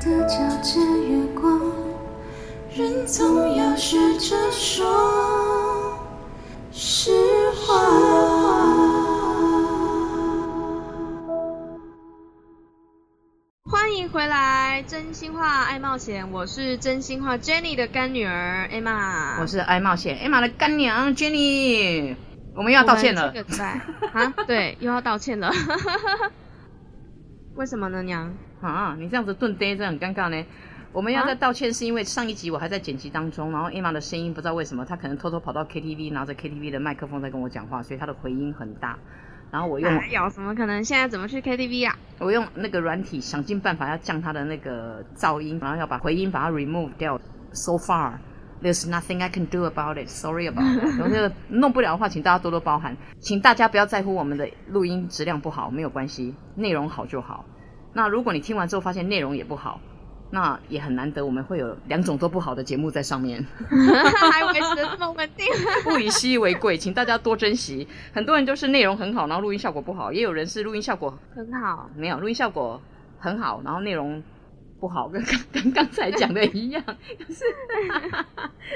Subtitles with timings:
[0.00, 1.60] 的皎洁月光，
[2.74, 5.94] 人总要学着说
[6.72, 7.10] 实
[7.50, 7.74] 话。
[13.70, 19.38] 欢迎回来，真心话爱冒险，我是真心话 Jenny 的干女儿 Emma。
[19.42, 22.16] 我是爱冒险 Emma 的干娘 Jenny，
[22.54, 23.32] 我们又要道歉了。
[23.34, 23.82] 这个礼拜
[24.14, 25.52] 啊，对，又要道歉了。
[27.54, 28.34] 为什么呢，娘？
[28.60, 30.44] 啊，你这样子顿呆，这很尴尬呢。
[30.92, 38.98] 我们要在道歉，是因为上一集我还在剪辑当中，然后 Emma 的声音不知道为什么，她可能偷偷跑到 KTV，拿着 KTV 的麦克风在跟我讲话，所以她的回音很大。
[39.52, 40.84] 然后我用哪有怎么可能？
[40.84, 41.96] 现在怎么去 KTV 啊？
[42.18, 47.20] 我用那个软体想尽办法要降它的那个噪音，然后要把回音把它 remove 掉。
[47.52, 48.14] So far,
[48.62, 50.08] there's nothing I can do about it.
[50.08, 50.98] Sorry about it.
[50.98, 57.44] 然后这个弄不了的话，请大家多多包涵，请大家不要在乎我们的录音质量不好，没有关系，内容好就好。
[57.92, 59.80] 那如果你听完之后发现内容也不好，
[60.30, 63.44] 那也很难得，我们会有两种都不好的节目在上面。
[64.32, 65.46] 还维持的这么稳定？
[65.92, 67.88] 物以稀为贵，请大家多珍惜。
[68.12, 72.80] 很多人就是内容很好，然后录音效果不好；也有人是录音效果很好，没有，录音效果
[73.18, 74.22] 很好，然后内容
[74.78, 76.80] 不好，跟刚跟刚才讲的一样，
[77.18, 77.44] 就 是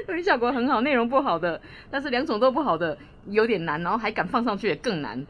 [0.08, 2.98] 录音效果很好，内容不好的，但是两种都不好的
[3.28, 5.24] 有点难，然后还敢放上去也更难。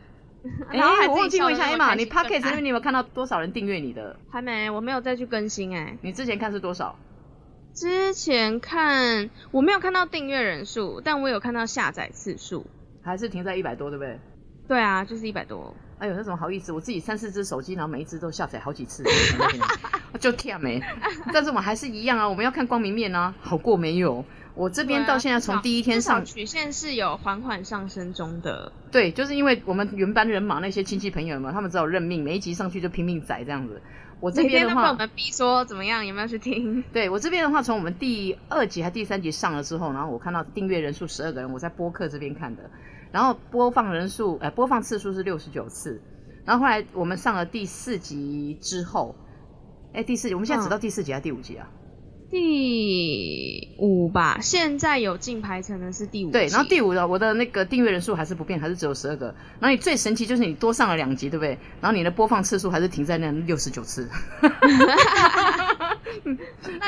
[0.69, 4.17] 哎、然后还我忘记问一下 Emma，你心更 Podcast 那难边你有没有看到多少人订阅你的？
[4.31, 6.97] 还没，我没有再去更新哎、你之前看是多少？
[7.73, 12.67] 之前看我没有看到订阅人数，但我有看到下载次数。
[13.03, 14.19] 还是停在一百多，对不对？
[14.69, 15.75] 对啊，就是一百多。
[15.99, 16.73] 哎呦，那怎么好意思？
[16.73, 19.03] 我自己三四只手机，然后每一只都下载好几次，
[20.21, 20.81] 就跳没。
[21.33, 24.25] 但是我们还是一样啊，我们要看光明面啊，好过没有？
[24.55, 28.71] 我这边到现在从第一天上至少，曲线是有缓缓上升中的。
[28.93, 33.83] 对，就是因为我们原班人马那些亲戚朋友们，他们只好认命，每一集上去就拼命宰这样子。
[34.21, 36.83] 我这边的话，我们逼说怎么样，有没有去听？
[36.95, 42.63] 对我这边的话，从我们第二集还第三集上了之后，然后我看到订阅人数十二个人，我在播客这边看的，
[43.11, 46.01] 然后播放人数，呃，播放次数是六十九次，
[46.45, 49.17] 然后后来我们上了第四集之后，
[49.93, 51.69] 哎，第四集，我们现在只到第四集还是第五集啊？
[52.35, 56.33] 第五吧，现在有进排程的是第五集。
[56.33, 59.27] 对，然后第五的我的那个订阅人数还是不变，还是只有十二个。
[59.61, 61.57] 然后你最神奇就是你多上了两集，对不对？
[61.81, 64.11] 然后你的播放次数还是停在那六十九次。
[64.43, 64.51] 那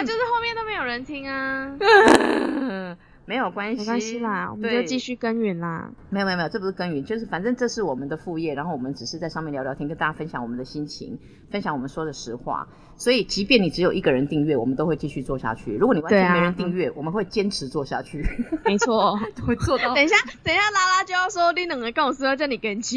[0.02, 1.70] 就是后面都没有人听啊。
[3.26, 5.90] 没有关系，没关系啦，我们就对继续耕耘啦。
[6.10, 11.18] 没有没有没有，这不是耕耘，就是反正这是我们的副业，然后我们只是在上面聊聊天，跟大家分享我们的心情，
[11.50, 12.66] 分享我们说的实话。
[12.98, 15.76] 所以，即便你只有一个人订阅，我们都会继续做下去。
[15.76, 18.24] 如果你完全没人订阅，我们会坚持做下去，
[18.64, 19.18] 没错。
[19.46, 22.96] 会做到等一下，等一下，拉拉就要说你两个跟我说要叫你跟去。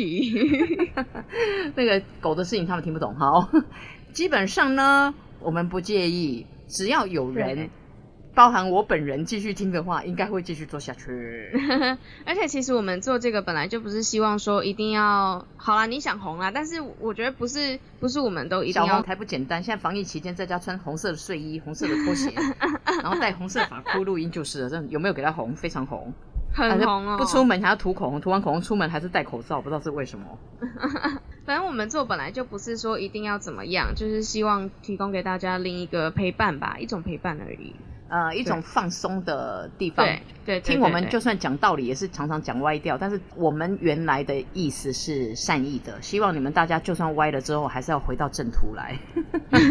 [1.75, 3.13] 那个狗的事情，他们听不懂。
[3.15, 3.49] 好，
[4.13, 7.69] 基本上呢，我们不介意，只要有人对，
[8.35, 11.51] 包含我本人继续听的话，应该会继续做下去。
[12.25, 22.33] 而且其实我们做这个本来就不是希望说一定要好啦，你想红啦，但是我觉得不是不是我们都一定要小红才不简单，现在防疫期间在家穿红色的睡衣、红色的拖鞋，
[23.03, 24.69] 然后戴红色发箍录音就是了。
[24.69, 25.53] 这有没有给他红？
[25.55, 26.13] 非常红，
[26.53, 27.17] 很红哦。
[27.17, 30.25] 不出门还要涂口红，涂完口红出门还是戴口罩，不知道是为什么。
[31.45, 37.75] 反正我们做本来就不是说一定要怎么样，就是希望提供给大家另一个陪伴吧，一种陪伴而已。
[38.09, 40.05] 呃，一种放松的地方。
[40.05, 48.97] 对对，对听我们就算讲道理，也是常常讲歪掉，但是我们原来的意思是善意的，希望你们大家就算歪了之后，还是要回到正途来。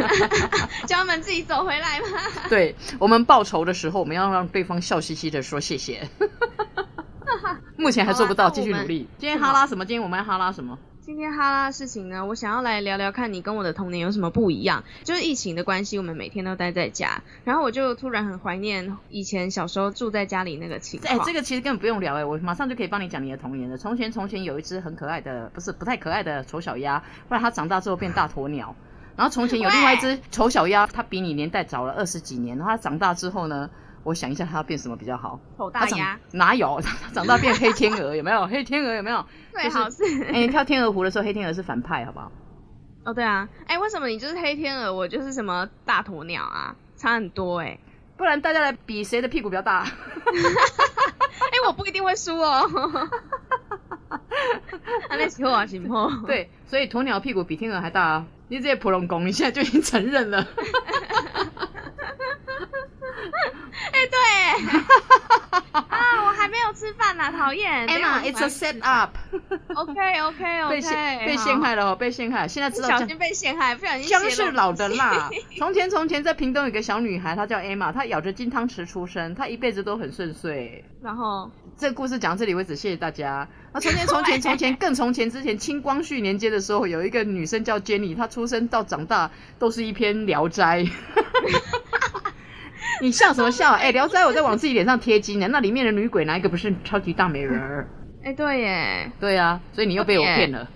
[0.86, 2.06] 叫他们自己走回来嘛。
[2.48, 6.08] 对我们报仇的时候，我们要让对方笑嘻嘻的说谢谢。
[7.76, 9.08] 目前还做不到，继续努力。
[9.18, 9.84] 今天哈拉什么？
[9.84, 10.78] 今天我们要哈拉什么？
[11.08, 14.84] 今天哈拉的事情呢，我想要来聊聊看你跟我的童年有什么不一样。
[15.04, 21.26] 就是疫情的关系，我们每天都待在家，然后我就突然很怀念以前小时候住在家里那个情哎、况。
[21.26, 23.78] 这个其实根本不用聊哎、我马上就可以帮你讲你的童年了。
[23.78, 26.98] 从前从前有一只很可爱的，不是不太可爱的丑小鸭，
[27.30, 28.76] 后来它长大之后变大鸵鸟。
[29.16, 32.58] 然后从前有另外一只丑小鸭，它比你年代早了二十几年。
[32.58, 33.70] 然后它长大之后呢，
[34.04, 35.38] 我想一下它要变什么比较好？
[35.56, 36.80] 丑大鸭， 哪有？
[36.80, 38.46] 它 长大变黑天鹅 有没有？
[38.46, 39.24] 黑天鹅有没有？
[39.52, 40.02] 最好是。
[40.24, 42.30] 哎、你跳天鹅湖的时候，黑天鹅是反派，好不好？
[43.04, 46.74] 哦，对啊，哎、为什么你就是黑天鹅，我就是什么大鸵鸟啊？
[46.96, 47.78] 差很多哎、
[48.16, 49.80] 不然大家来比谁的屁股比较大。
[49.84, 53.08] 哎、我不一定会输哦。
[54.08, 54.18] 啊，
[55.10, 56.10] 那是我行不？
[56.26, 58.26] 对，所以鸵鸟屁股比天鹅还大啊！
[58.48, 60.46] 你这些普龙公，你现在就已经承认了。
[63.92, 64.18] 哎、对，
[65.72, 69.16] 啊，我还没有吃饭呐，Emma 讨厌 Emma，it's a set up。
[69.74, 72.48] OK OK OK，被陷被陷害了哦，被陷害。
[72.48, 75.30] 现在知道小心被陷害，不小心姜是老的辣。
[75.56, 80.84] 从前从前，在屏东有个小女孩，她叫 Emma，她咬着金汤匙出生，她一辈子都很顺遂。
[81.00, 83.46] 然后这个故事讲到这里为止，谢谢大家。
[83.72, 89.30] 那从前从前从前更从前之前，清光绪年间的时候，有一个女生叫 Jenny，她出生到长大
[89.60, 90.82] 都是一篇《聊斋》。
[93.02, 93.72] 你笑什么笑？
[93.72, 97.88] 哎、聊斋》我在往自己脸上贴金呢，那里面的女鬼哪一个不是超级大美人儿？
[98.24, 100.68] 哎对耶，对啊，所以你又被我骗了。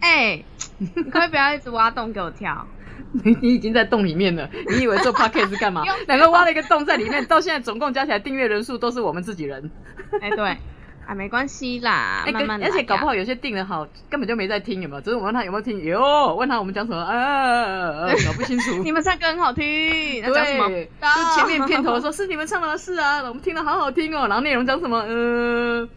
[0.00, 0.42] 哎，
[0.78, 2.66] 你可不可以不要一直挖洞给我跳？
[3.24, 5.82] 你你已经在洞里面了，你以为做 podcast 是干嘛？
[6.06, 9.70] 两个挖了一个洞在里面，到现在总共加起来订阅人数都是我们自己人。
[10.20, 10.56] 哎对，
[11.08, 15.00] 啊没关系啦，欸、慢慢来而且搞不好有些订的好，根本就没在听，有没有？
[15.00, 18.82] 只是我问他有没有听，有，问他我们讲什么，啊， 搞不清楚。
[18.82, 19.64] 你们唱歌很好听，
[20.22, 20.68] 那讲什么？
[20.68, 22.76] 就前面片头说 是你们唱的吗？
[22.76, 24.28] 是啊，我们听的好好听哦。
[24.28, 24.98] 然后内容讲什么？
[24.98, 25.88] 呃，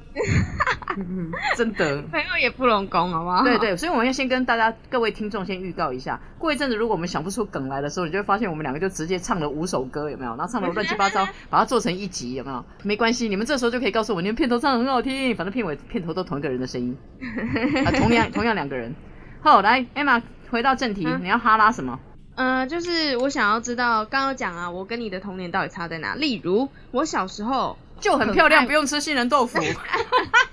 [1.55, 2.01] 真的。
[2.03, 3.43] 朋友也不容功，好不好？
[3.43, 10.35] 对对，所以我们要先跟大家各位听众先预告一下，过一阵子如果我们想不出梗来的时候，你就会发现我们两个就直接唱了五首歌，有没有？
[10.35, 12.63] 然后唱的乱七八糟， 把它做成一集，有没有？
[12.83, 16.97] 没关系，你们这时候就可以告诉我，你们片头唱的很好听，反正片尾片头都同一个人的声音，
[17.85, 18.93] 啊，同样同样两个人。
[19.41, 21.99] 好，来，Emma，回到正题，嗯你要哈拉什么？
[22.35, 26.15] 呃，就是我想要知道，刚刚讲啊，我跟你的童年到底差在哪？
[26.15, 29.59] 例如，我小时候，就很漂亮，不用吃杏仁豆腐，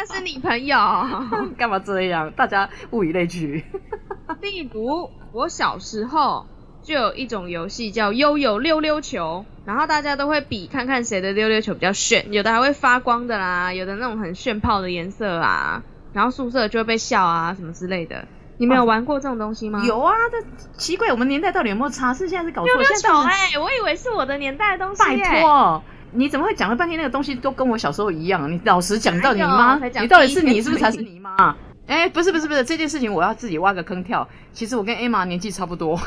[0.00, 0.78] 那是你朋友。
[1.58, 2.30] 干嘛这样？
[2.30, 3.64] 大家物以类聚。
[4.40, 6.46] 例如，我小时候
[6.82, 15.82] 就有一种游戏叫悠悠溜溜球，然后大家都会比看看谁的溜溜球比较炫，有的还会发光的啦，有的那种很炫炮的颜色啊，
[16.14, 18.26] 然后宿舍就会被笑啊什么之类的。
[18.56, 19.82] 你们有玩过这种东西吗？
[19.86, 22.14] 有啊，这奇怪，我们年代到底有没有差？
[22.14, 22.66] 是现在是搞错？
[22.66, 25.42] 溜溜现在到底球哎、我以为是我的年代的东西、拜欸。
[25.42, 28.50] 托，你怎么会讲了半天那个东西都跟我小时候一样？
[28.50, 31.56] 你老实讲，到底你哪妈你到底是你是不是才是你妈？
[31.86, 34.28] 哎、不是不是不是，这件事情我要自己挖个坑跳。
[34.52, 35.98] 其实我跟 Emma 年纪差不多，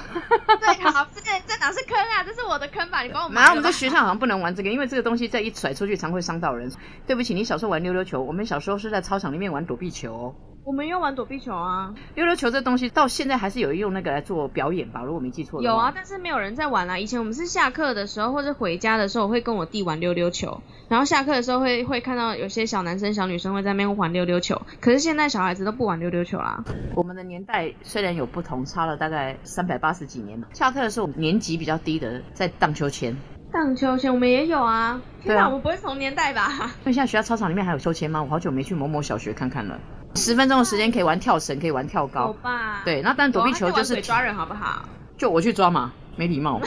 [0.61, 2.23] 对，好，这这哪是坑啊？
[2.25, 3.01] 这是我的坑吧？
[3.01, 3.55] 你帮我埋然后我。
[3.55, 6.71] 们在学校好像不能玩这个，因为这个东西再一甩出去，常会伤到人。
[7.05, 10.35] 对不起，你小时候玩溜溜球，我们小时候是在操场里面玩躲避球哦。
[10.65, 15.73] 我们用玩躲避球啊，溜溜球这东西到现在还是有人用那个来做表演吧，如果没记错的话。
[15.73, 26.63] 有啊，但是没有人在玩啦、以前我们是下课的时候或者回家的时候，我会跟我弟玩溜溜球，然后下课的时候会会看到有些小男生小女生会在那边玩溜溜球，可是现在小孩子都不玩溜溜球啦。
[26.95, 30.41] 我们的年代虽然有不同，差了大概三百八十几年。
[30.53, 33.13] 下课的时候，年级比较低的在荡秋千，
[33.51, 36.71] 荡秋千我们也有啊，天哪，对啊我们不会同年代吧？
[36.85, 38.23] 那现在学校操场里面还有秋千吗？
[38.23, 39.77] 我好久没去某某小学看看了。
[40.15, 42.33] 十分钟的时间可以玩跳绳，可以玩跳有高。
[42.33, 42.81] 吧？
[42.85, 44.83] 对，那但躲避球就是抓人，好不好？
[45.17, 46.61] 就我去抓嘛，没礼貌。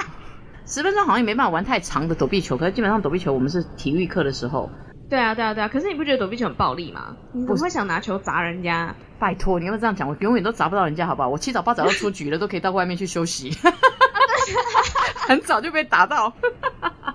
[0.66, 4.70] 十分钟好像也没办法玩太长的躲避球，可是基本上躲避球我们是体育课的时候。
[5.08, 5.68] 对啊，对啊，对啊。
[5.68, 7.16] 可是你不觉得躲避球很暴力吗？
[7.32, 8.94] 你怎么会想拿球砸人家？
[9.18, 10.08] 拜托，你要不要这样讲？
[10.08, 11.28] 我永远都砸不到人家，好不好？
[11.28, 13.56] 我七早八早要出局了，都可以到外面去休息。
[15.26, 16.32] 很早就被打到。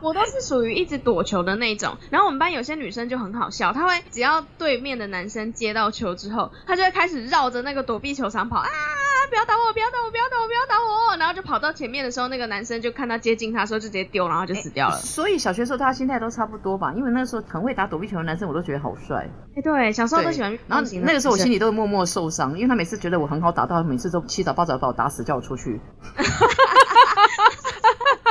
[0.04, 1.98] 我都是属于一直躲球的那种。
[2.10, 8.68] 然后我们班有些女生就很好笑，她会只要对面的男生接到球之后，她就会开始绕着那个躲避球场跑啊！
[9.30, 9.74] 不要打我！
[9.74, 10.12] 不要打我！
[10.12, 10.48] 不要打我！
[10.48, 11.18] 不要打我！
[11.18, 14.98] 然后就跑到前面的时候，那个男生就看到接近他的时候就直接丢，然后就死掉了。
[14.98, 16.94] 所以小学时候大家心态都差不多吧？
[16.96, 19.28] 因为那时候很会打躲避球的男生，我都觉得好帅。
[19.56, 25.80] 哎、对，小时候都喜欢然后那个时候我心里都会默默受伤，因为他每次觉得我很好打到，每次都七早八早把我打死，叫我出去。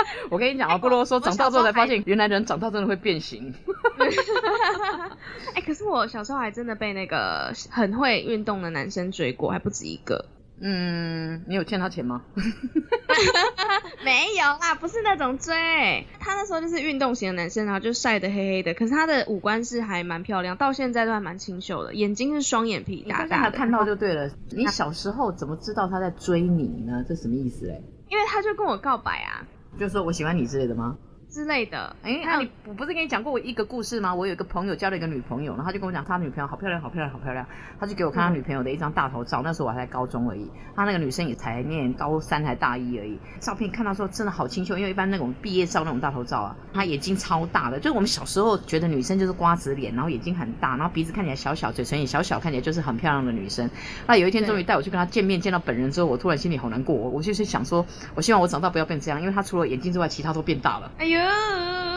[0.31, 3.55] 我跟你讲啊，不啰嗦，长大之后才发现，原来人长大真的会变形。
[5.55, 10.27] 哎、可是我小时候还真的被那个很会运动的男生追过，还不止一个。
[10.65, 12.23] 嗯，你有欠他钱吗？
[14.05, 16.07] 没有啦，不是那种追。
[16.21, 23.57] 他那时候就是运动型的男生，然后就晒得黑黑的，可是他的五官是还蛮漂亮，到现在都还蛮清秀的，眼睛是双眼皮大大的。
[23.57, 24.31] 看到就对了。
[24.51, 27.05] 你小时候怎么知道他在追你呢？
[27.09, 27.83] 这什么意思嘞？
[28.09, 29.43] 因为他就跟我告白啊
[29.79, 30.97] 就是说我喜欢你之类的吗？
[31.33, 31.97] 之类的。
[32.03, 34.15] 哎、那你我不是跟你讲过我一个故事吗？
[34.15, 37.47] 我有一个朋友交了一个女朋友，然后他就跟我讲他女朋友好漂亮，好漂亮，好漂亮。
[37.81, 40.47] 他就给我看他女朋友的一张大头照，那时候我还在高中而已，
[40.77, 43.19] 他那个女生也才念高三还大一而已。
[43.41, 53.71] 照片看到说真的好清秀，因为一般那种毕业照那种大头照啊，她眼睛超大的，就是我们小时候觉得女生就是瓜子脸，然后眼睛很大，然后鼻子看起来小小，嘴唇也小小，看起来就是很漂亮的女生。
[54.07, 60.91] 那有一天终于带我去跟她见面，见到本人之后，我突然心里好难过，我就是想说，我希望我长大不要变这样，因为她除了眼睛之外，其他都变大了。
[60.99, 61.22] 哎，呦，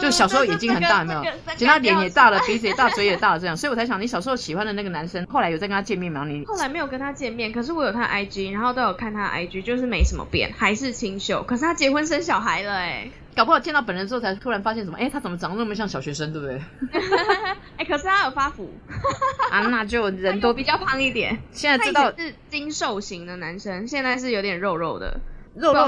[0.02, 1.24] 就小时候眼睛很大，有没有
[1.56, 6.26] 其他脸也大了，鼻子也大，嘴也大了，这样，所以我才想，你小时候喜欢的那个男生，后来有再跟他见面吗？
[6.28, 11.44] 你后来没有跟他见面，可是我有他 IG，然后都有看他 IG，就是没什么变，还是清秀。
[11.44, 14.98] 可是他结婚生小孩了哎、搞不好见到本人之后，才突然发现什么？
[14.98, 16.62] 哎，他怎么长得那么像小学生，对不对？
[17.78, 18.70] 哎、可是他有发福，
[19.50, 21.40] 啊，那就人都比较胖一点。
[21.52, 25.20] 现在知道是精瘦型的男生，现在是有点肉肉的，
[25.56, 25.88] 肉肉。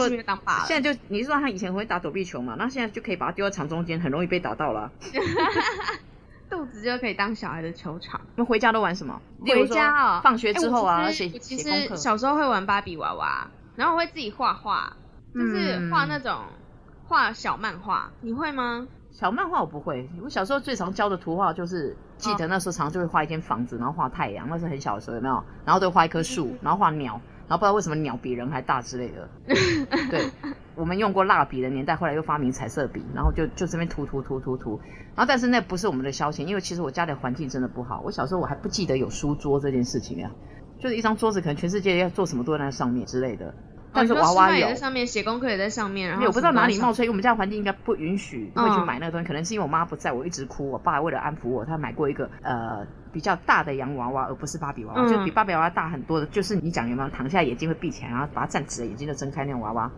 [0.66, 2.56] 现在就你知道他以前会打躲避球嘛？
[2.58, 4.92] 那现在就可以把他丢在场中间，很容易被打到了。
[6.50, 8.22] 肚子就可以当小孩的球场。
[8.36, 9.22] 你们回家都玩什么？
[9.46, 11.96] 回说家哦，放学之后啊，哎写我其实写功课。
[11.98, 13.46] 小时候会玩芭比娃娃，
[13.76, 14.94] 然后我会自己画画，
[15.36, 16.44] 就是画那种
[17.06, 18.10] 画小漫画。
[18.22, 18.88] 你会吗？
[19.12, 25.44] 小漫画我不会，我小时候最常教的图画就是，记得那时候常常就会画一间房子，然后画太阳，那是很小的时候有没有？
[25.66, 29.30] 然后都会画一棵树，然后画鸟，然后不知道为什么鸟比人还大之类的。
[30.12, 30.30] 对，
[30.76, 34.80] 我们用过蜡笔的年代，后来又发明彩色笔，然后就就这边涂涂涂涂涂。
[35.16, 38.02] 然后但是那不是我们的消遣，因为其实我家里环境真的不好。
[38.04, 40.32] 我小时候我还不记得有书桌这件事情啊，
[40.80, 43.54] 就是一张桌子，可能全世界要做什么都在那上面之类的。
[43.94, 52.86] 但是娃娃也在，上面，写功课也在上面，然后我不知道哪里冒出来，因为我们家环境应该不允许会去嗯买那个东西，可能是因为我妈不在，我一直哭，我爸为了安抚我，他买过一个呃
[53.18, 55.10] 比较大的洋娃娃，而不是芭比娃娃，嗯。
[55.10, 59.92] 就比芭比娃娃大很多的，就是你讲有没有躺下来眼睛会闭起来，然后把它站直了，眼睛就睁开那种娃娃，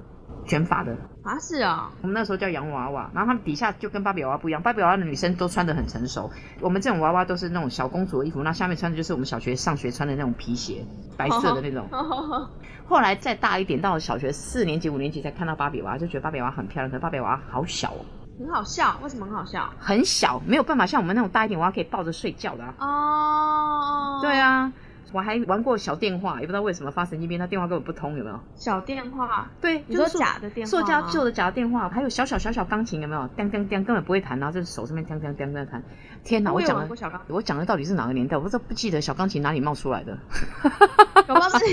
[0.45, 10.85] 卷发的，啊是哦，我们那时候叫洋娃娃，然后他们底下就跟芭比娃娃不一样，芭比娃娃的女生都穿得很成熟，我们这种娃娃都是那种小公主的衣服，那下面穿的就是我们小学上学穿的那种皮鞋，
[11.17, 11.85] 白色的那种。
[12.87, 18.01] 后来再大一点，到了小学四年级、五年级才看到芭比娃娃，就觉得芭比娃娃很漂亮，可是芭比娃娃好小哦，
[18.39, 19.69] 很好笑，为什么很好笑？
[19.77, 22.73] 很小，没有办法像我们那种大一点娃娃可以抱着睡觉的啊。
[22.79, 24.71] 哦，对，啊，
[25.11, 28.39] 我还玩过小电话，也不知道为什么发神经病，他电话根本不通，有没有？
[28.55, 33.27] 小电话，对，你说就是塑假的电话塑胶吗旧的假的电话，还有小小小小钢琴，有没有？
[33.35, 35.83] 当当当，根本不会弹，然后就是手这边当当当在弹。
[36.23, 38.37] 天哪，我有讲的玩过小钢我讲的到底是哪个年代？
[38.37, 40.17] 我都不记得小钢琴哪里冒出来的。
[41.27, 41.65] 搞不好是，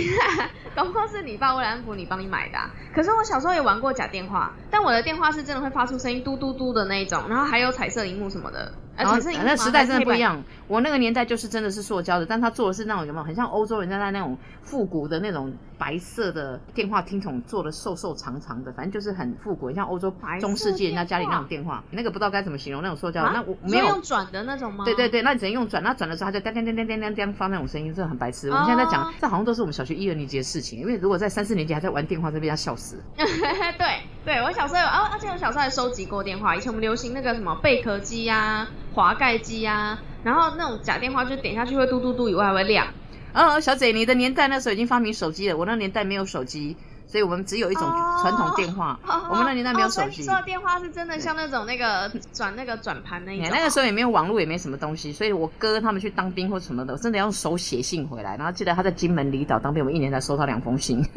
[0.77, 8.73] 搞不好是你爸为了安抚你帮你买的啊、可是我小时候也玩过假电话，但我的电话是真的会发出声音嘟嘟嘟的那一种，然后还有彩色荧幕什么的。
[8.97, 10.19] 呃，然后彩色荧幕吗那时代真的不一。
[10.19, 10.43] 样。
[10.69, 24.85] 我那个年代就是真的是塑胶的，但他做的是那种有没有很像欧洲人家在那种复古的那种白色的电话听筒做的瘦瘦长长的，反正就是很复古，很像欧洲中世纪人家家里那种电电话，那个不知道该怎么形容那种塑胶 那我没有用转的那种吗？
[24.85, 28.49] 对对对，那你只能用转，那转的时候它就当当当当当当当发那种声音，真的很白痴。
[28.51, 33.01] 我们现在在讲哦，这好像都是我们小学一二年级的事情，因为如果在三四年级还在玩电话，这被他笑死。
[33.15, 36.57] 对对，我小时候有，哦，而且我小时候还收集过电话。
[36.57, 42.89] 以前我们流行那个什么贝壳机呀、滑盖机呀、然后那种假电话就点下去会嘟嘟嘟，以外还会亮。
[43.35, 46.75] 哦，小姐，你的年代那时候已经发明手机了，我那年代没有手机，
[47.07, 48.99] 所以我们只有一种哦传统电话。
[49.31, 50.09] 我们那年代没有手机。
[50.09, 53.47] 哦所以你说的电话是真的像那种那个转那个转盘那一种。
[53.47, 58.37] 哎那个时候也没有网络，也没什么东西，所以我哥他们去当兵或什么的，我真的要用手写信回来。
[58.37, 61.05] 然后记得他在金门离岛当兵，我们一年才收到两封信。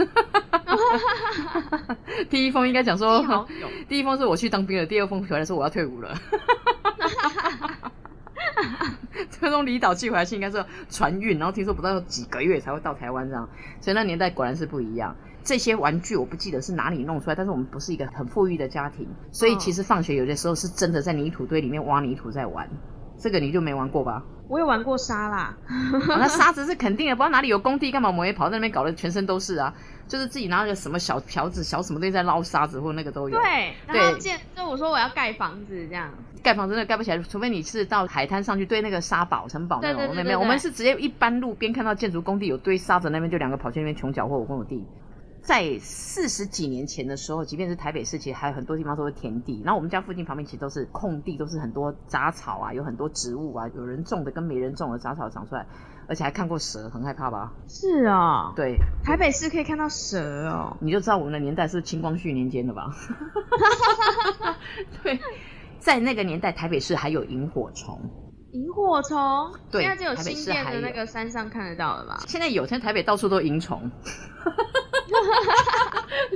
[2.30, 3.48] 第一封应该讲说
[3.88, 6.16] 第一封是我去当兵了，第二封回来说我要退伍了。
[9.32, 13.48] 这从离岛寄回来信应该是船运，然后听说不到几个月才会到台湾这样，
[13.82, 15.16] 所以那年代果然是不一样。
[15.44, 22.70] 这些玩具我不记得是哪里弄出来，但是我们不是一个很富裕的家庭，所以其实放学有的时候是真的在泥土堆里面挖泥土在玩。
[23.22, 24.24] 这个你就没玩过吧？
[24.48, 25.58] 我有玩过沙啦，
[26.08, 29.74] 哦那沙子是肯定的，不知道哪里有工地，干嘛我们也跑在那边搞得全身都是啊？
[30.08, 33.38] 就是自己拿个什么小瓢子、小什么东西在捞沙子，或那个都有。
[33.38, 36.10] 对，然后建就我说我要盖房子这样，
[36.42, 40.00] 盖房子的盖不起来，除非你是到海滩上去堆那个沙堡、城堡那种。
[40.00, 44.82] 对对对没有没有，我们是直接一般路边看到建筑工地有堆沙子，那边就两个跑去那边穷脚或我跟我弟。
[45.50, 49.64] 在四十几年前的时候，即便是台北市，其实还有很多地方都是田地。
[49.66, 55.66] 然后我们家附近旁边其实都是空地，都是很多杂草啊，有很多植物啊，有人种的跟没人种的杂草长出来，
[56.08, 57.52] 而且还看过蛇，很害怕吧？
[57.68, 62.96] 是哦，对，台北市可以看到蛇哦，你就知道我们的年代是清光绪年间的吧？
[65.02, 65.20] 对，
[65.80, 68.00] 在那个年代，台北市还有萤火虫。
[68.52, 72.24] 萤火虫，对现在只有新店的那个山上看得到了吧？
[72.28, 73.92] 现在有，现在台北到处都萤虫。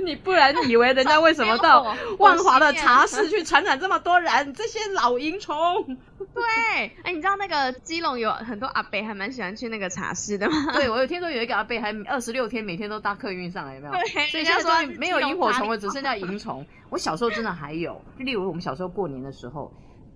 [0.04, 4.52] 你不然以为人家为什么到万华的茶室去传染这么多人？
[4.54, 5.56] 这些老萤虫。
[6.34, 6.42] 对，
[7.02, 10.72] 哎，你知道那个基隆有很多阿伯还蛮喜欢去那个茶室的吗？
[10.74, 13.92] 对，我有听说有一个阿伯还二十六天每天都搭客运上来，有没有？
[13.92, 16.66] 对所以现在说没有萤火虫了，只剩下萤虫。
[16.90, 19.72] 我小时候真的还有，就例如我们小时候过年的时候。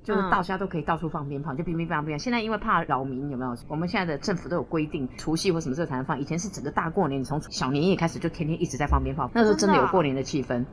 [0.08, 2.16] 就是嗯大家都可以到处放鞭炮，就乒乒乓乓。
[2.16, 3.54] 现在因为怕扰民，有没有？
[3.68, 6.18] 我们现在的政府都有规定，除夕或什么时候才能放。
[6.18, 10.64] 以前是整个大过年，你从小年夜开始就天天一直在放鞭炮，那时候真的有过年的气氛。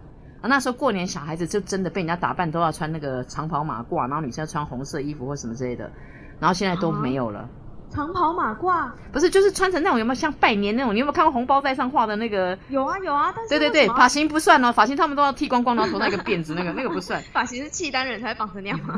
[0.42, 5.92] 然啊，那时候过年小孩子就真的被人家打扮都要穿那个长袍马褂，然后女生要穿红色衣服或什么之类的，
[6.39, 7.50] 然后现在都没有了。
[7.92, 10.94] 长袍马褂不是，就是穿成那种有没有像拜年那种？
[10.94, 12.58] 你有没有看过红包袋上画的那个？
[12.70, 17.22] 有啊有啊，但是对对对，发型不算哦，发型他们都要剃光光，然后头上一个辫子，那个那个不算。
[17.32, 18.96] 发型是契丹人才会绑成那样吗？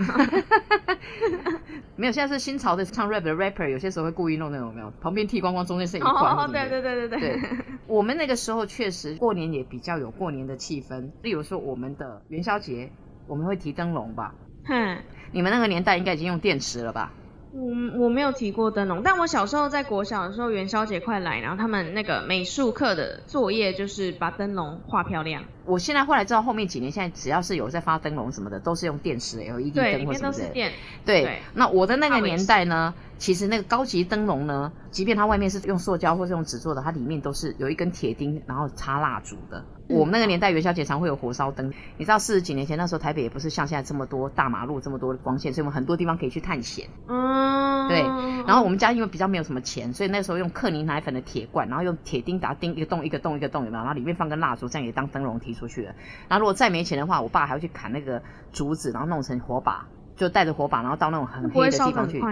[1.96, 6.70] 没有，现在是新潮的唱 rap 的 rapper，有些时候会故意弄那种有没有，旁边剃光光，中间剩一块或什么哦，的。
[6.70, 7.42] 对对对对对，
[7.88, 12.92] 我们那个时候确实过年也比较有过年的气氛，例如说我们的元宵节，
[13.28, 14.34] 我们会提灯笼吧？
[14.66, 14.98] 哼。
[15.32, 17.12] 你们那个年代应该已经用电池了吧？
[17.58, 25.44] 我我没有提过灯笼，但我小时候在国小的时候，元宵节快来，然后他们那个美术课的作业就是把灯笼画漂亮。
[25.68, 30.50] 我现在后来知道，后面几年现在只要是有在发灯笼什么的，都是用电池 LED，灯或什么的。
[30.54, 30.72] 对，
[31.06, 39.64] 对那我的那个年代呢，其实那个高级灯笼呢，即便它外面是用塑胶或是用纸做的，它里面都是有一根铁钉，然后插蜡烛的。
[39.90, 46.90] 我们那个年代元宵节常会有火烧灯，你知道四十几年前那时候台北也不是像现在这么多大马路这么多光线，所以我们很多地方可以去探险。
[47.08, 48.02] 嗯，对，
[48.46, 53.84] 然后我们家因为比较没有什么钱，所以那时候用克宁奶粉的铁罐，然后用铁钉打钉一个洞一个洞一个洞，有没有？
[53.84, 55.94] 然后里面放根蜡烛，这样也当灯笼提出去了。
[56.30, 58.22] 然后如果再没钱的话，我爸还会去砍那个
[58.54, 59.86] 竹子，然后弄成火把，
[60.16, 62.24] 就带着火把，然后到那种很黑的地方去。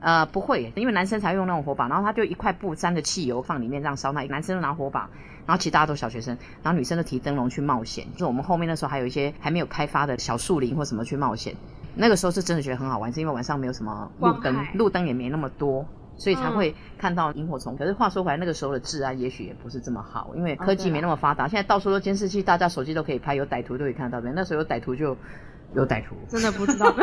[0.00, 5.08] 呃，不会，因为男生才会用那种火把，然后他就一块布沾着汽油放里面这样烧，那男生就拿火把，
[5.46, 8.06] 然后其实大家都小学生，然后女生就提灯笼去冒险。
[8.12, 11.54] 就是我们后面那时候还有一些还没有开发的小树林或什么去冒险，
[11.94, 15.86] 那个时候是真的觉得很好玩，是因为晚上没有什么路灯，路灯也没那么多。
[16.16, 17.76] 所以才嗯会看到萤火虫。
[17.76, 21.48] 可是话说回来，那个时候的治安也许也不是这么好，因为哦科技没那么发达。
[21.48, 24.20] 现在到处都监视器，大家手机都可以拍，有歹徒都可以看到。
[24.20, 25.16] 对，那时候有歹徒就
[25.74, 26.16] 有歹徒。
[26.28, 26.94] 真的不知道。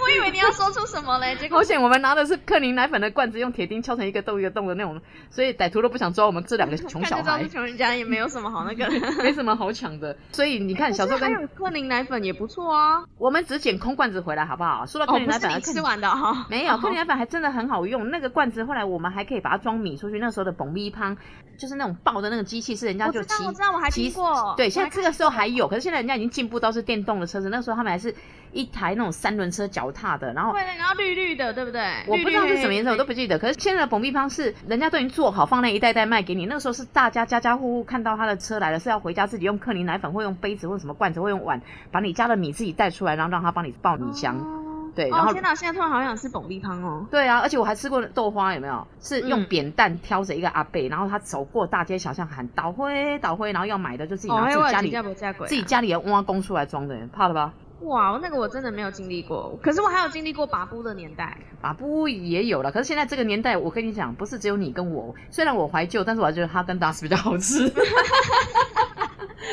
[0.00, 5.00] 我以为你要说出什么嘞，结果好险，我们拿的是克宁奶粉的罐子，用铁钉敲成一个洞一个洞的那种，
[5.30, 8.90] 所以歹徒都不想抓我们这两个穷小孩看就知道是，穷人家，也没有什么好那个。
[9.22, 10.16] 没什么好抢的。
[10.32, 13.04] 所以你看，小时候跟克宁奶粉也不错啊。
[13.18, 14.84] 我们只捡空罐子回来，好不好？
[14.86, 16.46] 说到克哦，宁奶粉，不是你吃完的哈。
[16.50, 18.08] 没有，克宁奶粉还真的很好用。
[18.10, 20.18] 那个罐子后来我们还可以把它装米出去。
[20.18, 21.16] 那时候的蹦咪汤，
[21.58, 27.48] 就是那种爆的那个机器，是人家我知道就骑我知道我还骑过对，现在这个时候还有，可是现在人家已经进步到是电动的车子。
[27.48, 28.12] 那时候他们还是
[28.50, 31.80] 一台那种三轮车脚踏的，然后对，然后绿绿的，对不对？
[32.08, 33.12] 我不知道是什么颜色，我都不。
[33.12, 33.38] 不记得。
[33.38, 36.46] 可是现在的蹦咪汤是人家都已经做好，放那一袋袋卖给你。
[36.46, 44.71] 那个时候是大家家家户户看到他的车来了，是要回家自己用克林奶粉，或用杯子或什么罐子，或用碗把你家的米自己带出来，然后让他帮你爆米香。
[44.94, 45.54] 对然后哦，天哪！
[45.54, 47.06] 现在突然好想吃蹦逼汤哦。
[47.10, 48.86] 对啊，而且我还吃过豆花，有没有？
[49.00, 55.14] 是用嗯扁担挑着一个阿贝，然后他走过大街小巷喊倒灰倒灰，然后要买的就自己哦，拿自己家里、
[55.46, 57.52] 自己家里的挖工出来装的，怕了吧？
[57.82, 61.36] 哇，那个我真的没有经历过，可是我还有经历过把布的年代。
[61.60, 65.14] 把布也有了，可是现在这个年代，我跟你讲，不是只有你跟我。
[65.30, 67.72] 虽然我怀旧，但是我还觉得哈根达斯比较好吃。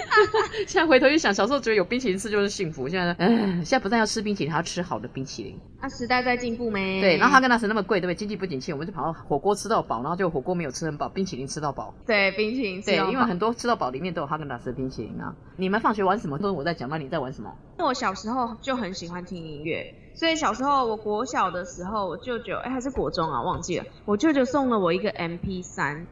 [0.67, 2.87] 现在回头一想，小时候觉得有冰淇淋吃就是幸福。
[2.87, 5.59] 现在，嗯，现在不但要吃冰淇淋，还要吃好的冰淇淋。
[5.81, 6.99] 那、时代在进步没？
[7.01, 8.15] 对，然后哈根达斯那么贵，对不对？
[8.15, 11.93] 经济不景气，我们就跑到火锅吃到饱，然后就火锅没有吃很饱，冰淇淋吃到饱。
[12.05, 15.33] 对冰淇淋吃对，到饱因为很多吃到饱里面都有哈根达斯的冰淇淋啊。
[15.55, 16.37] 你们放学玩什么？
[16.37, 17.53] 都是我在讲，那你在玩什么？
[17.77, 26.05] 我小时候就很喜欢听音乐，所以小时候我国小的时候，我舅舅哎还是国中啊忘记了，我舅舅送了我一个 MP 三，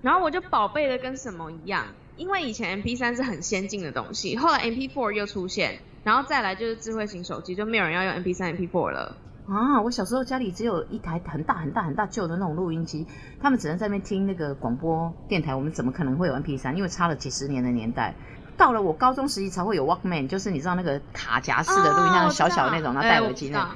[0.00, 1.84] 然后我就宝贝的跟什么一样，
[2.22, 9.16] 因为以前 MP 三是很先进的东西，后来 MP four 又出现，然后再来就是智慧型手机，就没有人要用 MP 三 MP four 了。
[9.48, 13.04] 啊，我小时候家里只有一台很大很大很大旧的那种录音机，
[13.40, 16.76] 他们只能在那边听那个广播电台，我们怎么可能会有 MP 三？
[16.76, 18.14] 因为差了几十年的年代。
[18.56, 23.70] 到了我高中时期才会有 Walkman，就是你知道那个卡夹式的录音，那种小小的那种，然后戴耳机那种。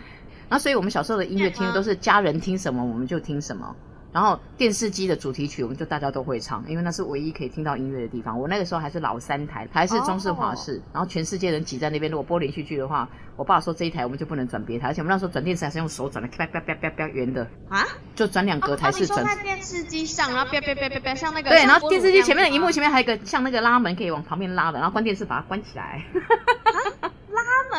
[0.49, 3.75] 然后所以我们小时候的音乐听的都是家人听什么我们就听什么。
[4.17, 8.41] 然后电视机的主题曲，我们就大家都会唱，因为那是唯一可以听到音乐的地方。
[8.41, 12.11] 我那个时候还是老三台，还是中式华视，然后全世界人挤在那边。
[12.11, 19.19] 如果播连续剧的话，我爸说这一台我们就不能转别台，而且我们那时候转电视还是用手转的，啪啪啪啪啪圆的，啊，就转两格台式转。
[19.19, 26.03] 哦、你说在电视机上，然后啪啪啪啪啪，像那个对，然后电视机前面的荧幕前前面还有一个像那个拉门可以往旁边拉的，然后关电视把它关起来。
[27.03, 27.11] 拉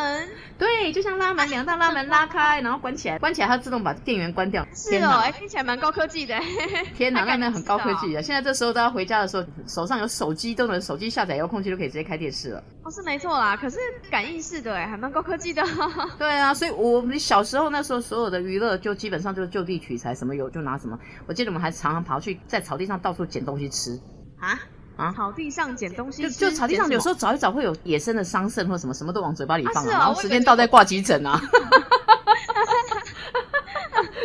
[0.02, 4.66] 门，对，就像拉门，两道拉门拉开，然后关起来，关起来它自动把电源关掉。
[4.74, 6.38] 是哦，哎，听起来蛮高科技的。
[6.94, 8.18] 天哪，那那很高科技啊！
[8.18, 8.22] 的。
[8.22, 12.62] 现在这时候大家回家的时候，手上有手机，都能手机下载遥控器，就可以直接开电视了。
[12.82, 13.78] 哦，是没错啦，可是
[14.10, 15.62] 感应式的哎，还蛮高科技的。
[16.18, 20.98] 对啊，所以我们小时候那时候所有的娱乐就基本上就是就地取材，什么有就拿什么。
[21.26, 23.98] 我记得我们还常常跑去在草地上到处捡东西吃。
[24.38, 24.58] 啊
[24.98, 31.40] 啊草地上捡东西就吃，就草地上有时候候找一找会有野生的桑葚或什么，什么都往嘴巴里放啊然后时间到再挂急诊啊。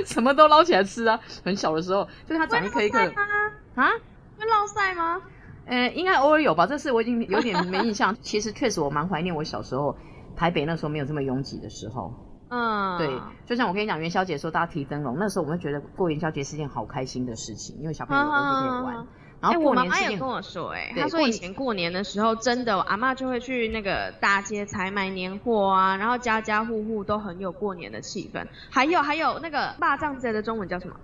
[0.05, 1.17] 什么都捞起来吃啊！
[1.45, 2.99] 很小的时候，就是它长一颗一颗？
[2.99, 3.89] 啊，
[4.38, 5.21] 会落晒吗？
[5.65, 8.15] 呃，应该偶尔有吧，这次我已经有点没印象。
[8.21, 9.95] 其实确实我蛮怀念我小时候
[10.36, 12.13] 台北那时候没有这么拥挤的时候。
[12.49, 13.09] 嗯，对，
[13.47, 19.07] 就像我跟你讲，元宵节时候大家提灯笼，那时候我们觉得过元宵节是件好开心的事情，因为小朋友有东西可以玩。
[19.51, 28.47] 我妈妈过年是件有跟我说、哎，她说以前过年的时候，真的，我阿妈就会去那个大街采买年货啊，然后家家户户都很有过年的气氛。
[28.69, 30.95] 还有还有那个霸藏节的中文叫什么？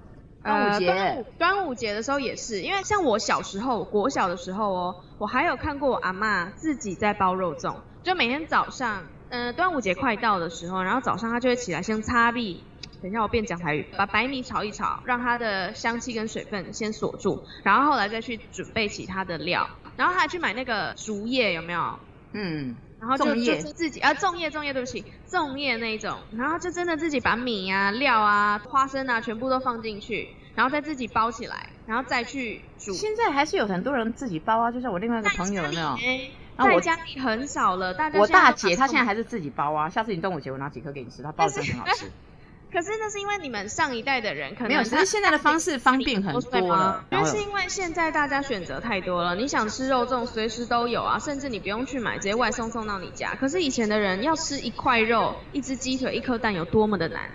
[0.42, 12.64] 端午节呃、端午端午节的时候也是，因为像我小时候，国小的时候哦，我还有看过我阿妈自己在包肉粽，就每天早上，呃，端午节快到的时候，然后早上她就会起来先擦壁。
[13.02, 22.00] 等一下，我变讲台语，把白米炒一炒，让它的香气跟水分先锁住，然后后来再去准备其他的料，然后还去买那个竹叶，有没有？
[22.34, 32.94] 嗯，然后就就是自己啊粽叶粽叶对不起粽叶那一种，然后就真的自己把米啊料啊花生啊全部都放进去，然后再自己包起来，然后再去煮。
[32.94, 35.88] 现在还是有很多人自己包啊，就像我另外一个朋友有没有？
[35.96, 42.12] 哎然后我在家里很少了，大家我大姐她粽现在还是自己包啊，下次你端午节我拿几颗给你吃，她包的真的很好吃。
[42.72, 47.04] 可是那是因为你们上一代的人可能没有，只他是现在的方式方便很多了。
[47.10, 53.34] 然后因为是因为现在大家选择太多了，你想吃肉粽随时都有啊，甚至你不用去买，直接外送送到你家。
[53.36, 57.30] 可是以前的人要吃一块肉、一只鸡腿、一颗蛋有多么的难，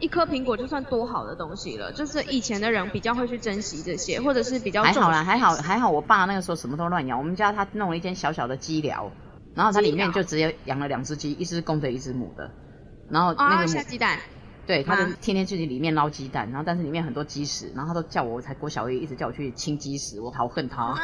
[0.00, 1.92] 一颗苹果就算多好的东西了。
[1.92, 7.18] 就是以前的人比较会去珍惜这些，或者是比较还好啦，还好还好，我爸那个时候什么都乱养。
[7.18, 9.10] 我们家他弄了一间小小的鸡寮，
[9.54, 12.50] 然后它里面就直接养了两只鸡，一只公的，一只母的。
[13.10, 14.18] 然后那啊个母，下鸡蛋，
[14.68, 20.94] 对，他就吗天天去里面捞鸡蛋，然后但是里面很多鸡屎，然后他都叫我，我才郭小一一直叫我去清鸡屎，我好恨他。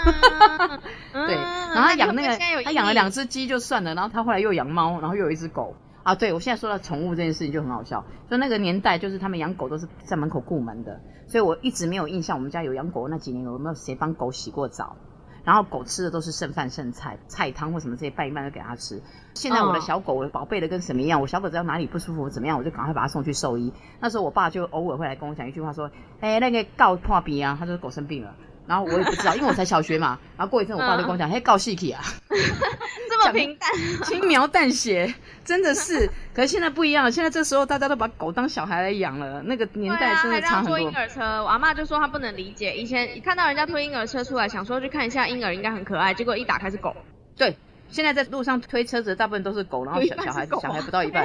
[1.12, 5.74] 嗯对，嗯然后他养那个他养了两只鸡就算了，然后他后来又养猫，然后又有一只狗。
[6.02, 14.96] 啊，对，我现在说到宠物这件事情就很好笑，就那个年代，就是他们养狗都是在门口顾门的，所以我一直没有印象，我们家有养狗那几年有没有谁帮狗洗过澡，
[15.44, 19.00] 然后狗吃的都是剩饭剩菜、菜汤或什么这些拌一拌就给它吃。
[19.34, 23.72] 现在我的哦小狗，我宝贝的跟什么一样，我小狗只要哪里不舒服怎么样，我就赶快把它送去兽医。
[24.00, 28.34] 那时候我爸就偶尔会来跟我讲一句话说，哎、那个告破鼻啊，他说狗生病了。
[28.66, 30.18] 然后我也不知道，因为我才小学嘛。
[30.36, 33.70] 然后过一阵，我爸就跟我讲：“嘿，告细体啊， 这么平淡，
[34.04, 36.08] 轻描淡写，真的是。
[36.34, 40.90] 可是现在不一样了，现在这时候大家都把狗当小孩来养了，那个年代真的差很多啊还让推婴。
[40.96, 46.94] 儿车，我阿妈就说她不能理解，以前看到人家推婴儿车出来，想说去看一下婴儿应该很可爱，结果一打开是狗，
[47.36, 47.56] 对，
[47.88, 51.24] 现在在路上推车子，大部分都是狗，然后小 小孩小孩不到一半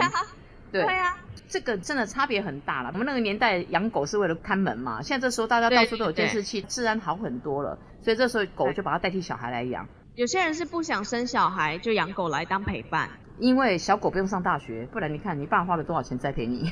[0.72, 0.84] 对。
[0.84, 2.92] 啊这个真的差别很大了。
[2.94, 9.88] 我们那个年代养狗是为了看门嘛，现在这时候大家到处都有对监视器，治安好很多了，所以这时候狗就把它代替小孩来养。
[10.14, 13.10] 有些人是不想生小孩，就养狗来当陪伴。
[13.40, 16.72] 因为小狗不用上大学，不然你看你爸花了多少钱栽培你。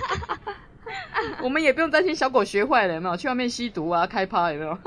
[1.42, 3.16] 我们也不用担心小狗学坏了，有没有？
[3.16, 4.78] 去外面吸毒啊、开趴有没有？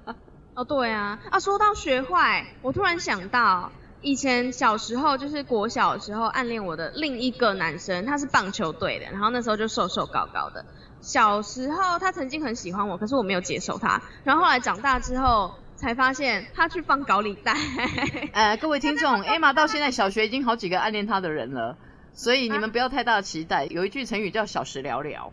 [0.54, 3.70] 哦，对啊，啊，说到学坏，我突然想到，
[4.02, 10.64] 以前小时候就是国小的时候暗恋我的另一个男生，他是棒球队的，然后那时候就瘦瘦高高的。
[11.00, 14.00] 小时候他曾经很喜欢我，可是我没有接受他。
[14.24, 17.54] 然后后来长大之后才发现他去放高利贷。
[18.32, 21.76] 呃，各位听众，Emma 到现在小学已经好几个暗恋他的人了，
[22.12, 23.66] 所以你们不要太大的期待。
[23.66, 25.32] 有一句成语叫“小时了了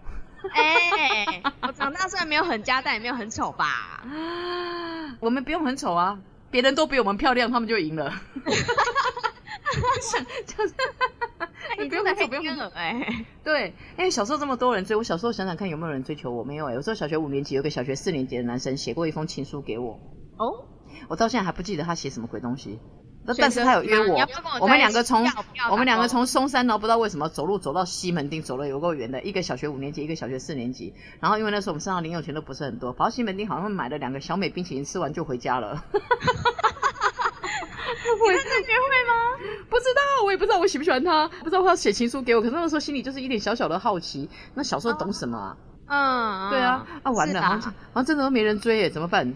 [0.53, 4.03] 哎、我长大虽然没有很家但也没有很丑吧？”，
[5.21, 6.19] 我们不用很丑啊，
[6.53, 8.13] 别人都比我们漂亮，他们就赢了。
[10.01, 10.73] 想 就是。
[11.79, 19.99] 你不用真的黑很丑不用天鹅哎、对，因为小时候这么多人追，我小时候想想看有没有人追求我，没有哎、有时候小学五年级有个小学四年级的男生写过一封情书给我，
[20.37, 20.67] 哦，
[21.07, 22.79] 我到现在还不记得他写什么鬼东西。
[23.25, 24.27] 那但是他有约我我，
[24.61, 25.25] 我们两个从
[25.71, 30.93] 我们两个从松山，然后不知道为什么走路走到西门町，走了有够远的，一个小学五年级，一个小学四年级。
[31.19, 35.83] 然后因为那时候我们身上零用钱都不是很多，跑到西门町好像买了两个小美冰淇淋，吃完就回家了。
[38.25, 39.13] 你认真约会吗？
[39.69, 44.29] 不知道，我也不知道我喜不喜欢他，不知道他要写情书给我，可是那个时候心里就是一点小小的好奇。
[44.53, 45.57] 那小时候懂什么啊？
[45.87, 47.59] 嗯，对啊，啊完了，好
[47.95, 49.33] 像真的都没人追耶，怎么办？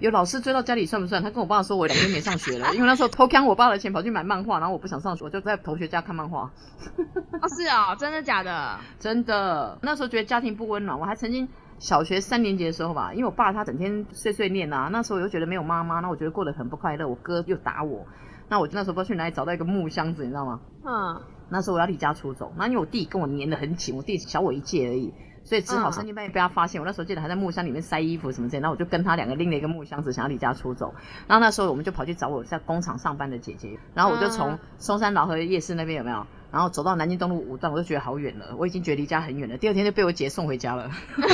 [0.00, 1.22] 有老师追到家里算不算？
[1.22, 6.50] 他跟我爸说，我两天没上学了，因为那时候偷看我爸的钱跑去买漫画，然后我不想上学，我就在同学家看漫画。
[7.40, 8.78] 哦是哦，真的假的？
[8.98, 11.46] 真的，那时候觉得家庭不温暖，我还曾经
[11.78, 18.06] 小学三年级的时候吧，因为我爸他整天碎碎念啊，那时候我又觉得没有妈妈，那我觉得过得很不快乐，我哥又打我，
[18.48, 20.60] 那我那时候不知道去哪里找到一个木箱子，你知道吗？
[20.82, 25.12] 嗯，那时候我要离家出走，那因为我弟跟我黏得很紧，我弟小我一届而已，
[25.50, 26.80] 所以只好嗯深更半夜被他发现。
[26.80, 30.94] 我那时候记得还在木箱里面塞衣服什么之类的，然后我就跟他两个拎了一个木箱子，想要离家出走。
[31.26, 36.24] 然后那时候我们就跑去找我在工厂上班的姐姐，然后我就从嗯松山老河夜市那边有没有？
[36.52, 39.56] 然后走到南京东路五段，我就觉得好远了，我已经觉得离家很远了。
[39.58, 40.88] 第二天就被我姐送回家了。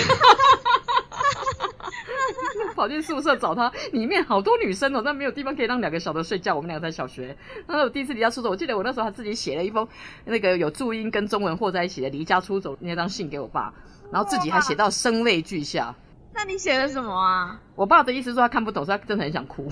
[2.74, 6.54] 跑进宿舍找她，里面好多女生哦，但没有地方可以让两个小的睡觉。
[6.54, 7.34] 我们两个在小学，
[7.66, 9.88] 然后我第一次离家出走，我记得我那时候还自己写了一封
[10.26, 13.72] 那个有注音跟中文和在一起的离家出走那张信给我爸，
[14.12, 15.94] 然后自己还写到声泪俱下。
[16.34, 17.58] 那你写了什么啊？
[17.74, 19.68] 我爸的意思说他看不懂，所以他真的很想哭。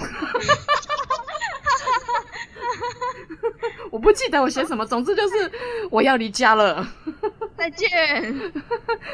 [3.90, 5.52] 我不记得我写什么，总之就是
[5.90, 6.86] 我要离家了，
[7.56, 7.88] 再见。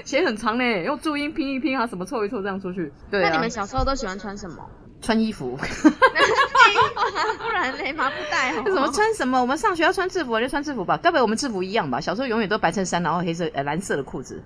[0.04, 2.92] 写很长嘞，用注音拼一拼啊，什么凑一凑这样出去。
[3.10, 3.28] 对啊。
[3.28, 4.64] 那你们小时候都喜欢穿什么？
[5.02, 5.56] 穿衣服。
[5.56, 8.62] 不然嘞，麻布袋哦。
[8.64, 9.40] 什么穿什么？
[9.40, 10.98] 我们上学要穿制服，就穿制服吧。
[11.02, 12.00] 该不会我们制服一样吧？
[12.00, 14.42] 小时候永远都白衬衫，然后黑色呃蓝色的裤子，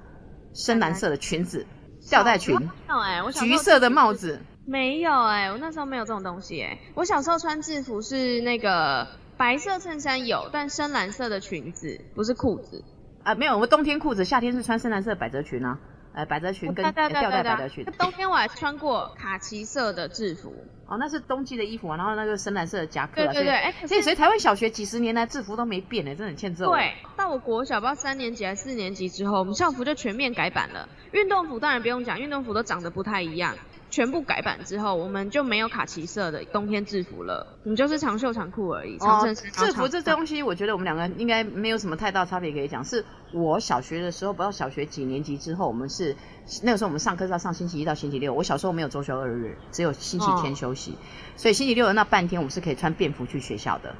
[0.54, 1.66] 深蓝色的裙子，
[2.08, 2.58] 吊带裙。
[2.58, 4.40] 没有哎，我橘色的帽子。
[4.66, 6.78] 没有哎，我那时候没有这种东西哎。
[6.94, 12.82] 我小时候穿制服是那个白色衬衫有，但深蓝色的裙子不是裤子。
[13.24, 15.78] 啊，没有，我们冬天裤子，夏天是穿深蓝色百褶裙啊。
[16.14, 17.84] 呃，百褶裙跟吊带百褶裙。
[17.98, 20.54] 冬天我还穿过卡其色的制服。
[20.86, 23.14] 哦，那是冬季的衣服啊，然后那个深蓝色的夹克。
[23.16, 26.70] 对对对，哎，所以所以台湾小学几十年来制服都没变呢，真的很欠揍。
[26.70, 30.88] 对，到我国小不知道三年级还是四年级之后，我们校服就全面改版了。
[31.12, 33.56] 运动服当然不用讲，运动服都长得不太一样。
[33.94, 38.98] 全部改版之后，我们就没有卡其色的冬天制服了，我们就是长袖长裤而已。
[38.98, 42.84] 哦，制服这东西，我觉得我们两个应该没有什么太大差别可以讲。
[42.84, 46.16] 是我小学的时候，不知道小学几年级之后，我们是
[46.64, 48.34] 那个时候我们上课是要上星期一到星期六。
[48.34, 50.98] 我小时候没有周休二日，只有星期天休息，
[51.36, 53.94] 所以星期六的那半天我们是可以穿便服去学校的。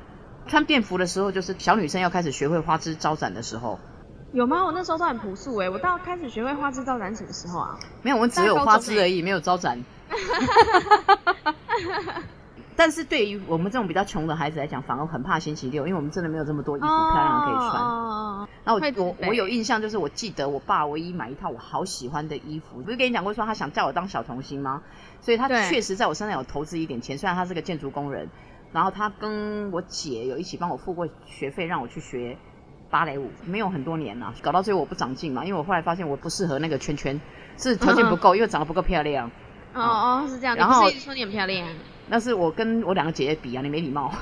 [0.49, 3.79] 穿便服的时候，就是小女生要开始学会花枝招展的时候。
[4.35, 4.65] 有吗？
[4.65, 7.79] 我那时候都很朴素哎，我到开始学会花枝招展什么时候啊？
[8.03, 9.81] 没有，我们只有花枝而已，没有招展。
[12.77, 17.81] 但是对于我们这种比较穷的孩子来讲，反而很怕星期六，因为我们真的没有这么多衣服漂亮可以穿。
[18.65, 24.83] 那我我我有印象，就是我记得我爸唯一买一套我好喜欢的衣服，不是跟你讲过说他想叫我当小童星吗？
[25.21, 28.29] 所以他确实在我身上有投资一点钱，虽然他是个建筑工人，
[28.73, 32.37] 然后他跟我姐有一起帮我付过学费，让我去学。
[32.95, 37.21] 芭蕾舞没有很多年了，搞到最后我不长进嘛，因为我后来发现我不适合那个圈圈，
[37.59, 39.29] 是条件不够，因为长得不够漂亮。
[39.75, 40.55] 哦哦，是这样。
[40.55, 41.69] 然后说你很漂亮，
[42.07, 44.15] 那是我跟我两个姐姐比啊，你没礼貌。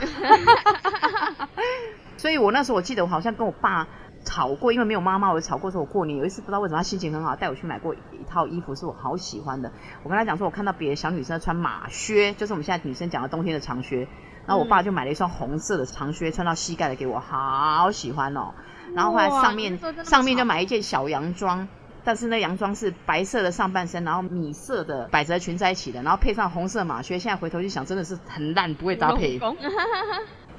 [2.17, 3.87] 所以我那时候我记得我好像跟我爸
[4.25, 9.71] 吵过，因为没有妈妈，我吵过说我过年有一次不知道为什么他心情很好，带我去买过一套衣服，是我好喜欢的。
[10.03, 14.09] 我跟他讲说，我看到别的小女生穿马靴，就是我们现在女生讲的冬天的长靴。
[14.47, 18.53] 然后我爸就买了一双红色的长靴，穿到膝盖的给我，好喜欢哦。
[18.95, 21.67] 然后后来上面上面就买一件小洋装，
[22.05, 27.19] 但是那洋装是白色的上半身，然后米色的百褶裙在一起的，然后配上红色马靴。
[27.19, 29.41] 现在回头就想，真的是很烂，不会搭配。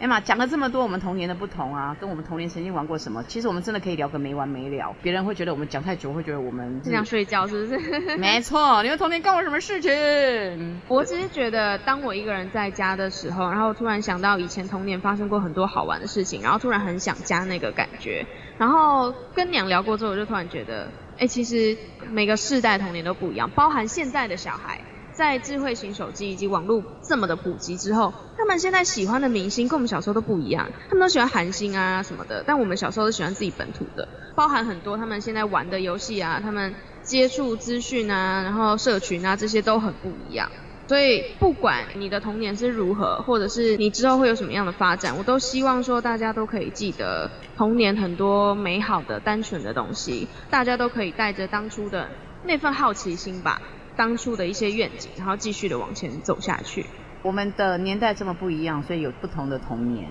[0.04, 4.94] 哎妈，讲了这么多我们童年的不同啊，跟我们童年曾经玩过什么，其实我们真的可以聊个没完没了。
[5.02, 7.78] 别人会觉得我们讲太久，会觉得我们只想睡觉，是不是？
[8.20, 10.82] 没错，你们童年干过什么事情？
[10.90, 18.26] 我只是觉得，当我一个人在家的时候，然后突然想到以前童年发生过很多好玩的事情，然后突然很想家那个感觉。
[18.58, 21.78] 然后跟娘聊过之后，我就突然觉得，哎，其实
[22.12, 24.82] 每个世代童年都不一样，包含现在的小孩。
[25.14, 30.70] 在智慧型手机以及网络这么的普及之后，他们现在喜欢的明星跟我们小时候都不一样。
[30.90, 36.74] 他们都喜欢韩星啊什么的，但我们小时候都喜欢自己本土的，包含很多他们现在玩的游戏啊，他们
[37.04, 40.50] 接触资讯啊，然后社群啊这些都很不一样。
[40.86, 52.10] 所以不管你的童年是如何，或者是你之后会有什么样的发展，我都希望说大家都可以记得童年很多美好的、单纯的东西，大家都可以带着当初的
[52.44, 53.62] 那份好奇心吧。
[53.96, 56.86] 当初的一些愿景，然后继续的往前走下去。
[57.22, 60.10] 我们的年代这么不一样，所以有不同的童年。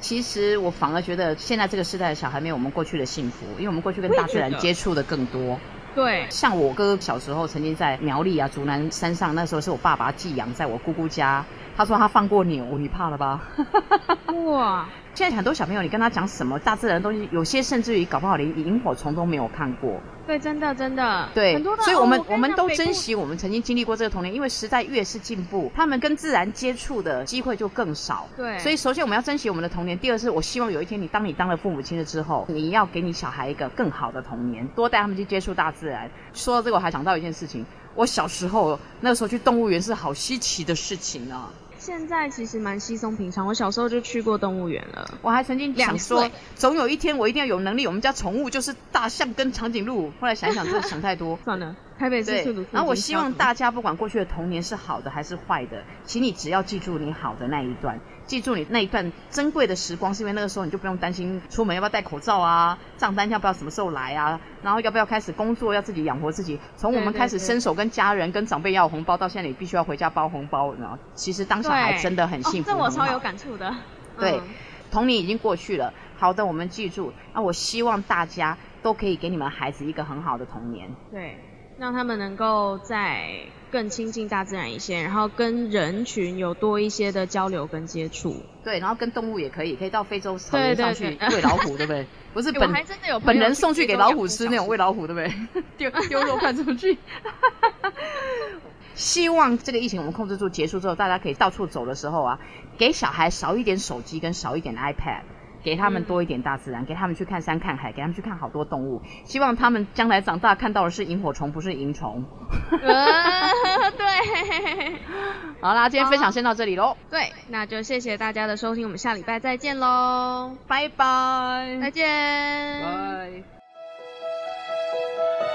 [0.00, 5.58] 其实我反而觉得现在这个时代的小孩没有我们过去的幸福，因为我们过去跟大自然接触的更多。
[5.94, 11.44] 对，像我哥小时候曾经在苗栗啊竹南山上，那时候是我爸爸寄养在我姑姑家。
[11.76, 13.42] 他说他放过牛，你怕了吧？
[14.46, 14.88] 哇！
[15.14, 20.00] 现在很多小朋友，你跟他讲什么大自然的东西，有些甚至于搞不好连萤火虫都没有看过。
[20.26, 21.28] 对，真的真的。
[21.32, 28.26] 对，所以我们我们都珍惜我们曾经经历过这个童年，因为时代越是进步，他们跟自然接触的机会就更少。
[28.36, 28.58] 对。
[28.58, 36.10] 所以首先我们要珍惜我们的童年，第二是我希望有一天你当你当了父母亲了之后，你要给你小孩一个更好的童年，多带他们去接触大自然。
[36.32, 41.48] 说到这个，我还想到一件事情，我小时候那时候去动物园是好稀奇的事情呢。
[41.84, 45.18] 现在其实蛮稀松平常，我小时候就去过动物园了。
[45.20, 50.10] 我还曾经想说，总有一天我一定要有能力，我们家宠物就是大象跟长颈鹿。
[50.18, 51.76] 后来想想，真的想太多， 算了。
[51.98, 52.66] 台北市对。
[52.72, 66.58] 然后我希望大家不管过去的童年是好的还是坏的，请你只要记住你好的那一段，记住你那一段珍贵的时光，是因为那个时候你就不用担心出门要不要戴口罩啊，账单要不要什么时候来啊，然后要不要开始工作，要自己养活自己。
[66.76, 73.74] 从我们开始伸手跟家人、跟长辈要红包，到现在你必须要回家包红包，然后其实当小孩真的很幸福，哦，这我超有感触的。
[74.18, 74.42] 对嗯
[74.90, 77.12] 童年已经过去了，好的，我们记住。
[77.34, 80.88] 那我希望大家都可以给你们孩子一个很好的童年。
[81.10, 81.36] 对，
[81.78, 83.28] 让他们能够在
[83.70, 88.36] 更亲近大自然一些，然后跟人群有多一些的交流跟接触。
[88.62, 92.06] 对，然后跟动物也可以，可以到非洲草原上去喂老虎，对不对？
[92.32, 95.62] 不是本还真的有本人送去给老虎吃那种喂老虎，对不对？
[95.76, 96.96] 丢丢肉块出去。
[98.94, 102.38] 希望这个疫情我们控制住，结束之后，大家可以到处走的时候啊，
[102.78, 105.22] 给小孩少一点手机跟少一点 iPad，
[105.64, 109.00] 给他们多一点大自然给他们去看山看海给他们去看好多动物。
[109.24, 112.24] 希望他们将来长大看到的是萤火虫不是萤虫。
[112.70, 112.84] 对。
[115.60, 121.78] 好啦今天分享先到这里喽对那就谢谢大家的收听我们下礼拜再见喽拜拜。
[121.80, 122.82] 再见。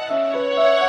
[0.10, 0.89] 拜。